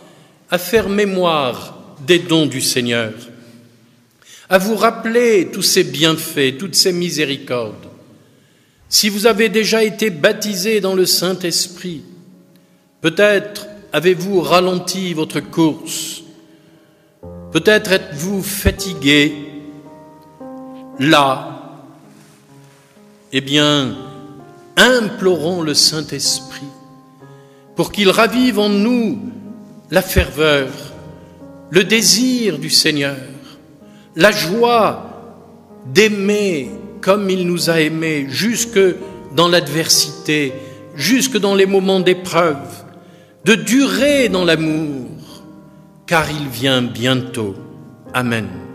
à 0.49 0.57
faire 0.57 0.89
mémoire 0.89 1.95
des 2.05 2.19
dons 2.19 2.45
du 2.45 2.61
Seigneur, 2.61 3.13
à 4.49 4.57
vous 4.57 4.75
rappeler 4.75 5.49
tous 5.51 5.61
ces 5.61 5.83
bienfaits, 5.83 6.57
toutes 6.57 6.75
ces 6.75 6.93
miséricordes. 6.93 7.87
Si 8.89 9.09
vous 9.09 9.27
avez 9.27 9.49
déjà 9.49 9.83
été 9.83 10.09
baptisé 10.09 10.79
dans 10.79 10.95
le 10.95 11.05
Saint-Esprit, 11.05 12.03
peut-être 13.01 13.67
avez-vous 13.91 14.41
ralenti 14.41 15.13
votre 15.13 15.41
course, 15.41 16.23
peut-être 17.51 17.91
êtes-vous 17.91 18.41
fatigué, 18.41 19.33
là, 20.99 21.83
eh 23.33 23.41
bien, 23.41 23.97
implorons 24.77 25.61
le 25.61 25.73
Saint-Esprit 25.73 26.61
pour 27.75 27.91
qu'il 27.91 28.09
ravive 28.09 28.59
en 28.59 28.69
nous 28.69 29.19
la 29.91 30.01
ferveur, 30.01 30.69
le 31.69 31.83
désir 31.83 32.57
du 32.57 32.69
Seigneur, 32.69 33.17
la 34.17 34.31
joie 34.31 35.03
d'aimer 35.93 36.69
comme 37.01 37.29
il 37.29 37.47
nous 37.47 37.69
a 37.69 37.79
aimés 37.79 38.25
jusque 38.27 38.79
dans 39.35 39.47
l'adversité, 39.47 40.51
jusque 40.95 41.37
dans 41.37 41.55
les 41.55 41.67
moments 41.67 41.99
d'épreuve, 41.99 42.57
de 43.45 43.53
durer 43.53 44.27
dans 44.27 44.43
l'amour, 44.43 45.05
car 46.07 46.29
il 46.29 46.47
vient 46.49 46.81
bientôt. 46.81 47.55
Amen. 48.13 48.66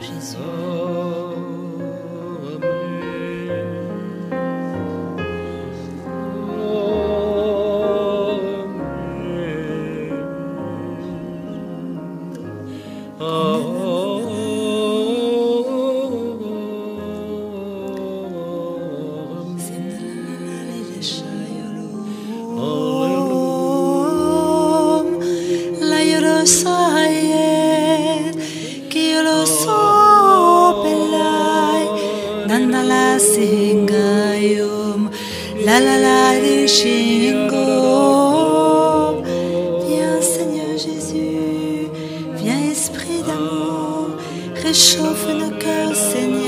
Jésus, 0.00 0.36
esprit 42.80 43.22
d'amour, 43.26 44.16
réchauffe 44.62 45.28
nos 45.34 45.50
cœurs, 45.58 45.94
Seigneur. 45.94 46.39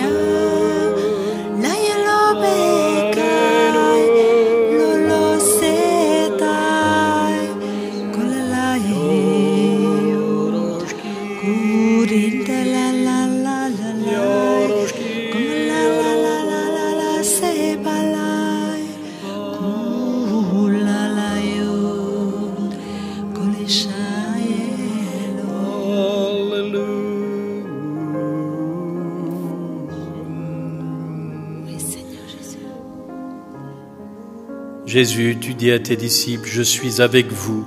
Tu 34.92 35.54
dis 35.54 35.70
à 35.70 35.78
tes 35.78 35.96
disciples, 35.96 36.46
je 36.46 36.60
suis 36.60 37.00
avec 37.00 37.32
vous 37.32 37.66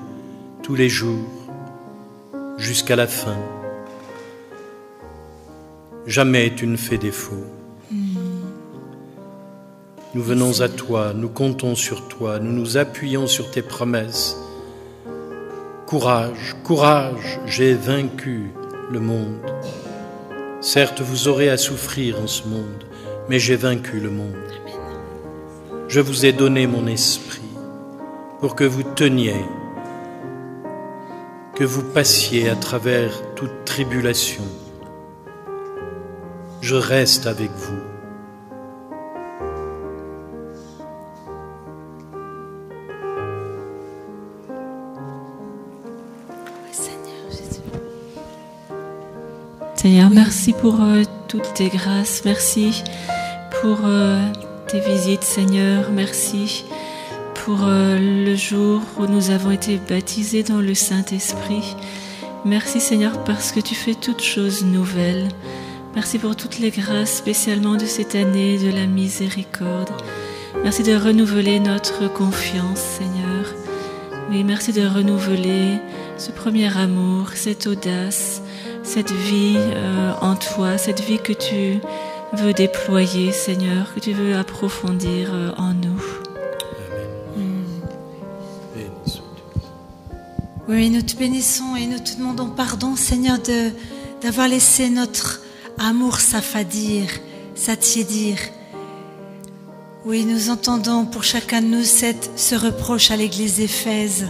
tous 0.62 0.76
les 0.76 0.90
jours 0.90 1.28
jusqu'à 2.60 2.96
la 2.96 3.08
fin. 3.08 3.38
Jamais 6.06 6.54
tu 6.56 6.68
ne 6.68 6.78
fais 6.78 7.00
défaut. 7.00 7.44
Nous 10.14 10.22
venons 10.22 10.62
à 10.62 10.70
toi, 10.70 11.14
nous 11.16 11.30
comptons 11.30 11.74
sur 11.74 12.08
toi, 12.08 12.38
nous 12.38 12.52
nous 12.52 12.78
appuyons 12.78 13.26
sur 13.26 13.50
tes 13.50 13.64
promesses. 13.64 14.38
Courage, 15.88 16.56
courage, 16.64 17.40
j'ai 17.48 17.74
vaincu 17.74 18.52
le 18.92 19.00
monde. 19.00 19.40
Certes, 20.62 21.02
vous 21.02 21.28
aurez 21.28 21.50
à 21.50 21.58
souffrir 21.58 22.20
en 22.22 22.28
ce 22.28 22.48
monde, 22.48 22.84
mais 23.30 23.40
j'ai 23.40 23.56
vaincu 23.56 24.00
le 24.00 24.12
monde. 24.12 24.36
Je 25.96 26.02
vous 26.02 26.26
ai 26.26 26.34
donné 26.34 26.68
mon 26.68 26.88
esprit 26.88 27.54
pour 28.42 28.54
que 28.58 28.66
vous 28.66 28.84
teniez, 28.84 29.46
que 31.56 31.64
vous 31.64 31.84
passiez 31.84 32.50
à 32.50 32.58
travers 32.58 33.14
toute 33.36 33.64
tribulation. 33.64 34.44
Je 36.60 36.76
reste 36.76 37.28
avec 37.28 37.50
vous. 37.50 37.80
Seigneur 49.78 50.10
merci 50.10 50.52
pour 50.52 50.82
euh, 50.82 51.04
toutes 51.30 51.54
tes 51.54 51.70
grâces. 51.70 52.24
Merci 52.26 52.84
pour 53.62 53.78
euh, 53.86 54.20
tes 54.68 54.80
visites, 54.80 55.24
Seigneur. 55.24 55.92
Merci 55.92 56.66
pour 57.34 57.60
euh, 57.64 57.98
le 58.00 58.36
jour 58.36 58.82
où 58.98 59.06
nous 59.06 59.30
avons 59.30 59.52
été 59.52 59.78
baptisés 59.78 60.44
dans 60.44 60.62
le 60.62 60.74
Saint-Esprit. 60.74 61.76
Merci, 62.46 62.80
Seigneur, 62.80 63.24
parce 63.24 63.52
que 63.52 63.60
tu 63.60 63.76
fais 63.76 63.94
toutes 63.94 64.22
choses 64.22 64.64
nouvelles. 64.64 65.28
Merci 65.94 66.20
pour 66.20 66.36
toutes 66.36 66.60
les 66.60 66.72
grâces, 66.72 67.18
spécialement 67.18 67.76
de 67.76 67.86
cette 67.86 68.16
année 68.16 68.58
de 68.58 68.72
la 68.72 68.88
miséricorde. 68.88 69.92
Merci 70.64 70.84
de 70.84 70.96
renouveler 70.96 71.60
notre 71.60 72.12
confiance, 72.12 72.80
Seigneur. 72.80 73.46
Oui, 74.30 74.44
merci 74.44 74.74
de 74.74 74.88
renouveler 74.88 75.80
ce 76.18 76.32
premier 76.32 76.76
amour, 76.78 77.30
cette 77.36 77.68
audace, 77.68 78.42
cette 78.84 79.12
vie 79.12 79.58
euh, 79.58 80.14
en 80.22 80.36
toi, 80.36 80.78
cette 80.78 81.02
vie 81.02 81.20
que 81.20 81.34
tu 81.34 81.80
veux 82.36 82.54
déployer, 82.54 83.32
Seigneur, 83.32 83.94
que 83.94 84.00
tu 84.00 84.14
veux 84.14 84.36
approfondir 84.36 85.34
euh, 85.34 85.52
en 85.58 85.74
nous. 85.74 86.02
Béni 88.76 88.90
sois-tu. 89.06 89.62
Oui, 90.68 90.90
nous 90.90 91.02
te 91.02 91.16
bénissons 91.16 91.76
et 91.76 91.88
nous 91.88 92.00
te 92.00 92.18
demandons 92.18 92.50
pardon, 92.50 92.96
Seigneur, 92.96 93.40
de 93.40 93.72
d'avoir 94.22 94.48
laissé 94.48 94.90
notre 94.90 95.42
amour 95.78 96.20
s'affadir, 96.20 97.10
s'attiédir. 97.54 98.38
Oui, 100.06 100.26
nous 100.26 100.50
entendons 100.50 101.06
pour 101.06 101.24
chacun 101.24 101.62
de 101.62 101.68
nous 101.68 101.84
cette, 101.84 102.32
ce 102.36 102.56
reproche 102.56 103.12
à 103.12 103.18
l'Église 103.18 103.58
d'Éphèse. 103.58 104.26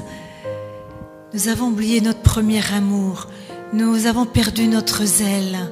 Nous 1.33 1.47
avons 1.47 1.67
oublié 1.67 2.01
notre 2.01 2.21
premier 2.21 2.61
amour. 2.73 3.27
Nous 3.73 4.05
avons 4.05 4.25
perdu 4.25 4.67
notre 4.67 5.05
zèle. 5.05 5.69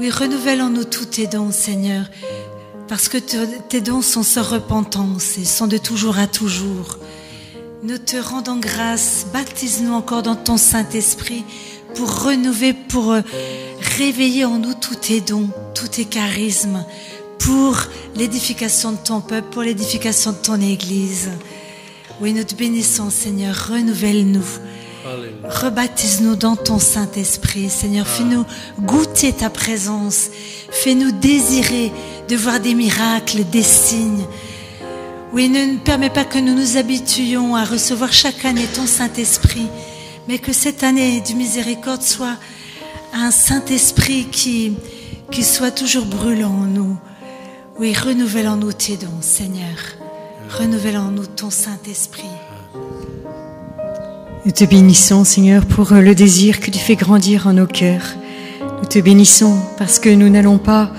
Oui, 0.00 0.10
renouvelle 0.10 0.62
en 0.62 0.70
nous 0.70 0.84
tous 0.84 1.04
tes 1.04 1.26
dons, 1.26 1.52
Seigneur, 1.52 2.06
parce 2.88 3.08
que 3.08 3.18
te- 3.18 3.60
tes 3.68 3.80
dons 3.82 4.00
sont 4.02 4.22
sans 4.22 4.42
repentance 4.42 5.36
et 5.38 5.44
sont 5.44 5.66
de 5.66 5.76
toujours 5.76 6.18
à 6.18 6.26
toujours. 6.26 6.98
Nous 7.82 7.98
te 7.98 8.16
rendons 8.16 8.56
grâce, 8.58 9.26
baptise-nous 9.32 9.92
encore 9.92 10.22
dans 10.22 10.36
ton 10.36 10.56
Saint-Esprit 10.56 11.44
pour 11.94 12.22
renouveler, 12.24 12.72
pour 12.72 13.12
euh, 13.12 13.20
réveiller 13.98 14.44
en 14.46 14.58
nous 14.58 14.72
tous 14.74 14.94
tes 14.96 15.20
dons, 15.20 15.50
tous 15.74 15.88
tes 15.88 16.06
charismes, 16.06 16.82
pour 17.38 17.76
l'édification 18.16 18.92
de 18.92 18.98
ton 19.04 19.20
peuple, 19.20 19.48
pour 19.50 19.62
l'édification 19.62 20.32
de 20.32 20.36
ton 20.38 20.60
Église. 20.62 21.28
Oui, 22.22 22.32
nous 22.32 22.44
te 22.44 22.54
bénissons, 22.54 23.10
Seigneur, 23.10 23.68
renouvelle-nous. 23.70 24.44
Rebaptise-nous 25.44 26.36
dans 26.36 26.56
ton 26.56 26.78
Saint-Esprit, 26.78 27.68
Seigneur. 27.70 28.06
Fais-nous 28.06 28.44
goûter 28.80 29.32
ta 29.32 29.50
présence. 29.50 30.28
Fais-nous 30.70 31.10
désirer 31.12 31.92
de 32.28 32.36
voir 32.36 32.60
des 32.60 32.74
miracles, 32.74 33.44
des 33.44 33.62
signes. 33.62 34.24
Oui, 35.32 35.48
ne 35.48 35.78
permets 35.78 36.10
pas 36.10 36.24
que 36.24 36.38
nous 36.38 36.54
nous 36.54 36.76
habituions 36.76 37.54
à 37.54 37.64
recevoir 37.64 38.12
chaque 38.12 38.44
année 38.44 38.66
ton 38.74 38.86
Saint-Esprit, 38.86 39.68
mais 40.26 40.38
que 40.38 40.52
cette 40.52 40.82
année 40.82 41.20
du 41.20 41.34
miséricorde 41.34 42.02
soit 42.02 42.36
un 43.12 43.30
Saint-Esprit 43.30 44.26
qui, 44.30 44.74
qui 45.30 45.44
soit 45.44 45.70
toujours 45.70 46.06
brûlant 46.06 46.50
en 46.50 46.66
nous. 46.66 46.96
Oui, 47.78 47.94
renouvelle 47.94 48.48
en 48.48 48.56
nous 48.56 48.72
tes 48.72 48.96
dons, 48.96 49.20
Seigneur. 49.20 49.76
Renouvelle 50.58 50.98
en 50.98 51.10
nous 51.10 51.26
ton 51.26 51.50
Saint-Esprit. 51.50 52.24
Nous 54.46 54.52
te 54.52 54.64
bénissons, 54.64 55.24
Seigneur, 55.24 55.66
pour 55.66 55.92
euh, 55.92 56.00
le 56.00 56.14
désir 56.14 56.60
que 56.60 56.70
tu 56.70 56.78
fais 56.78 56.96
grandir 56.96 57.46
en 57.46 57.52
nos 57.52 57.66
cœurs. 57.66 58.14
Nous 58.80 58.88
te 58.88 58.98
bénissons 58.98 59.58
parce 59.76 59.98
que 59.98 60.08
nous 60.08 60.30
n'allons 60.30 60.56
pas, 60.56 60.90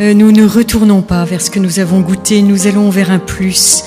euh, 0.00 0.14
nous 0.14 0.32
ne 0.32 0.46
retournons 0.46 1.02
pas 1.02 1.26
vers 1.26 1.42
ce 1.42 1.50
que 1.50 1.58
nous 1.58 1.80
avons 1.80 2.00
goûté, 2.00 2.40
nous 2.40 2.66
allons 2.66 2.88
vers 2.88 3.10
un 3.10 3.18
plus. 3.18 3.84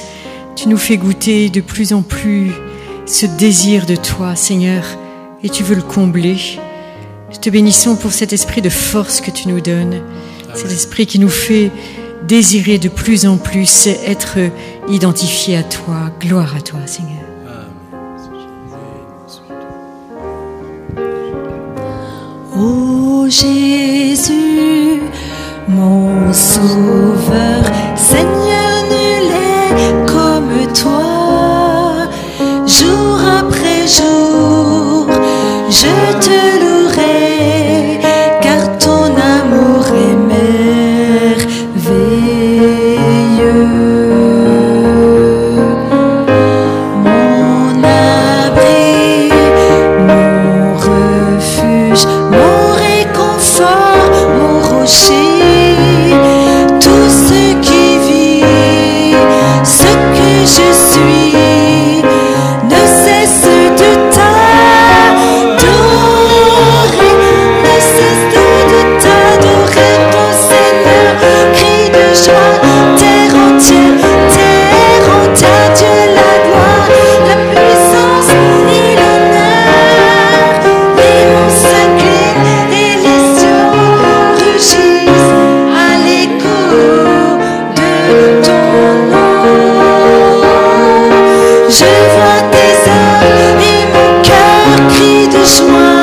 Tu 0.55 0.69
nous 0.69 0.77
fais 0.77 0.97
goûter 0.97 1.49
de 1.49 1.61
plus 1.61 1.93
en 1.93 2.03
plus 2.03 2.51
ce 3.07 3.25
désir 3.25 3.87
de 3.87 3.95
toi, 3.95 4.35
Seigneur, 4.35 4.83
et 5.41 5.49
tu 5.49 5.63
veux 5.63 5.75
le 5.75 5.81
combler. 5.81 6.37
Nous 7.31 7.37
te 7.37 7.49
bénissons 7.49 7.95
pour 7.95 8.11
cet 8.11 8.33
esprit 8.33 8.61
de 8.61 8.69
force 8.69 9.19
que 9.19 9.31
tu 9.31 9.47
nous 9.47 9.61
donnes, 9.61 10.03
cet 10.53 10.71
esprit 10.71 11.07
qui 11.07 11.17
nous 11.17 11.29
fait 11.29 11.71
désirer 12.27 12.77
de 12.77 12.87
plus 12.87 13.25
en 13.25 13.37
plus 13.37 13.87
être 13.87 14.37
identifié 14.87 15.57
à 15.57 15.63
toi. 15.63 16.11
Gloire 16.19 16.55
à 16.55 16.61
toi, 16.61 16.81
Seigneur. 16.85 17.20
Jésus, 23.31 25.03
mon 25.65 26.33
sauveur, 26.33 27.63
Seigneur, 27.95 28.73
nul 28.89 29.31
est 29.31 30.05
comme 30.05 30.73
toi. 30.73 32.09
Jour 32.67 33.19
après 33.39 33.87
jour, 33.87 35.07
je 35.69 35.93
te 36.25 36.39
louerai, 36.59 36.70
Je 91.73 91.85
vois 91.85 92.49
tes 92.51 92.89
œuvres 92.89 93.61
et 93.61 93.85
mon 93.85 94.21
cœur 94.21 94.87
crie 94.89 95.27
de 95.29 95.41
joie. 95.45 96.01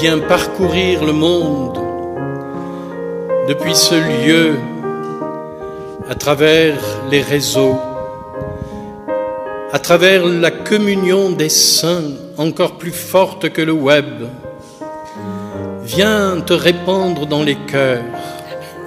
Viens 0.00 0.18
parcourir 0.18 1.04
le 1.04 1.12
monde 1.12 1.78
depuis 3.48 3.74
ce 3.74 3.94
lieu, 3.94 4.54
à 6.08 6.14
travers 6.14 6.78
les 7.10 7.20
réseaux, 7.20 7.78
à 9.70 9.78
travers 9.78 10.24
la 10.24 10.50
communion 10.50 11.30
des 11.30 11.50
saints 11.50 12.14
encore 12.38 12.78
plus 12.78 12.92
forte 12.92 13.50
que 13.50 13.60
le 13.60 13.72
web. 13.72 14.06
Viens 15.84 16.40
te 16.40 16.54
répandre 16.54 17.26
dans 17.26 17.42
les 17.42 17.58
cœurs, 17.66 18.04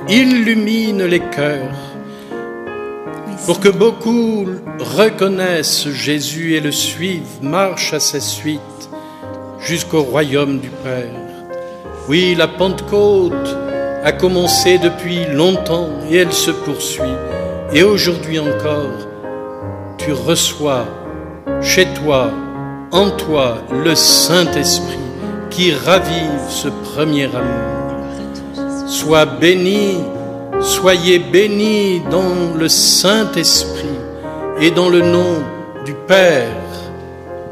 illumine 0.09 1.03
les 1.03 1.19
cœurs, 1.19 1.77
pour 3.45 3.59
que 3.59 3.69
beaucoup 3.69 4.47
reconnaissent 4.79 5.89
Jésus 5.89 6.55
et 6.55 6.59
le 6.59 6.71
suivent, 6.71 7.37
marchent 7.43 7.93
à 7.93 7.99
sa 7.99 8.19
suite 8.19 8.72
jusqu'au 9.63 10.03
royaume 10.03 10.59
du 10.59 10.69
Père. 10.69 11.09
Oui, 12.09 12.35
la 12.37 12.47
Pentecôte 12.47 13.55
a 14.03 14.11
commencé 14.11 14.77
depuis 14.77 15.25
longtemps 15.31 15.89
et 16.09 16.17
elle 16.17 16.33
se 16.33 16.51
poursuit. 16.51 17.17
Et 17.73 17.83
aujourd'hui 17.83 18.39
encore, 18.39 19.07
tu 19.97 20.11
reçois 20.11 20.85
chez 21.61 21.87
toi, 21.93 22.29
en 22.91 23.09
toi, 23.11 23.59
le 23.71 23.95
Saint-Esprit 23.95 24.99
qui 25.49 25.71
ravive 25.71 26.49
ce 26.49 26.67
premier 26.67 27.25
amour. 27.25 28.87
Sois 28.87 29.25
béni, 29.25 29.99
soyez 30.61 31.19
bénis 31.19 32.01
dans 32.11 32.57
le 32.57 32.67
Saint-Esprit 32.67 33.97
et 34.59 34.71
dans 34.71 34.89
le 34.89 35.01
nom 35.01 35.41
du 35.85 35.93
Père, 35.93 36.51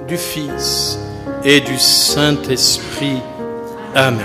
du 0.07 0.17
Fils 0.17 0.99
et 1.43 1.61
du 1.61 1.77
Saint-Esprit. 1.77 3.21
Amen. 3.95 4.19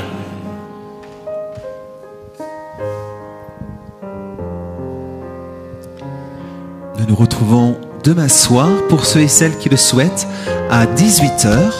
Nous 6.98 7.06
nous 7.06 7.16
retrouvons 7.16 7.76
demain 8.04 8.28
soir 8.28 8.68
pour 8.88 9.06
ceux 9.06 9.20
et 9.20 9.28
celles 9.28 9.56
qui 9.58 9.68
le 9.68 9.76
souhaitent 9.76 10.26
à 10.70 10.86
18h 10.86 11.72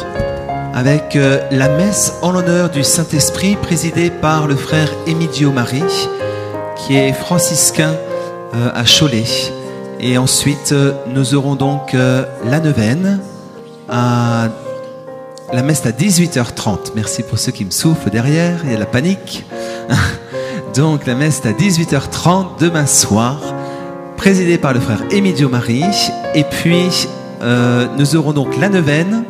avec 0.75 1.16
euh, 1.16 1.40
la 1.51 1.68
messe 1.68 2.14
en 2.22 2.33
l'honneur 2.33 2.70
du 2.70 2.83
Saint-Esprit 2.83 3.57
présidée 3.57 4.11
par 4.11 4.46
le 4.46 4.57
frère 4.57 4.88
Emidio 5.07 5.51
Marie 5.51 6.09
qui 6.77 6.96
est 6.96 7.12
franciscain 7.12 7.94
euh, 8.55 8.70
à 8.75 8.85
Cholet. 8.85 9.25
Et 10.01 10.18
ensuite, 10.18 10.72
euh, 10.72 10.92
nous 11.09 11.35
aurons 11.35 11.55
donc 11.55 11.94
la 11.94 12.61
neuvaine 12.61 13.20
à 13.88 14.49
la 15.52 15.62
messe 15.62 15.87
à 15.87 15.90
18h30. 15.90 16.92
Merci 16.94 17.22
pour 17.22 17.38
ceux 17.38 17.52
qui 17.52 17.64
me 17.64 17.70
soufflent 17.70 18.11
derrière, 18.11 18.61
il 18.64 18.72
y 18.72 18.74
a 18.74 18.78
la 18.78 18.87
panique. 18.87 19.44
Donc 20.74 21.06
la 21.06 21.14
messe 21.14 21.42
est 21.44 21.48
à 21.48 21.52
18h30 21.52 22.59
demain 22.61 22.87
soir, 22.87 23.40
présidée 24.16 24.59
par 24.59 24.74
le 24.74 24.80
frère 24.80 25.02
Emidio 25.11 25.48
Marie. 25.48 25.85
Et 26.35 26.44
puis 26.44 27.09
euh, 27.42 27.87
nous 27.96 28.16
aurons 28.16 28.32
donc 28.32 28.56
la 28.59 28.68
neuvaine 28.68 29.24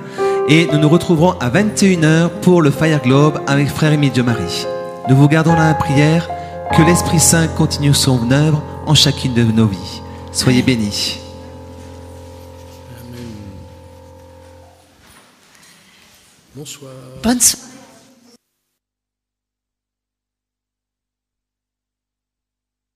et 0.48 0.68
nous 0.72 0.78
nous 0.78 0.88
retrouverons 0.88 1.32
à 1.40 1.50
21h 1.50 2.30
pour 2.40 2.62
le 2.62 2.70
Fire 2.70 3.02
Globe 3.02 3.40
avec 3.46 3.68
frère 3.68 3.92
Emidio 3.92 4.24
Marie. 4.24 4.66
Nous 5.08 5.16
vous 5.16 5.28
gardons 5.28 5.54
la 5.54 5.74
prière, 5.74 6.28
que 6.76 6.82
l'Esprit 6.82 7.20
Saint 7.20 7.46
continue 7.46 7.94
son 7.94 8.30
œuvre 8.32 8.62
en 8.86 8.94
chacune 8.94 9.34
de 9.34 9.42
nos 9.44 9.66
vies. 9.66 10.02
Soyez 10.32 10.62
bénis. 10.62 11.25
Bonsoir. 16.56 16.90
Bonne 17.22 17.38
soirée. 17.38 17.75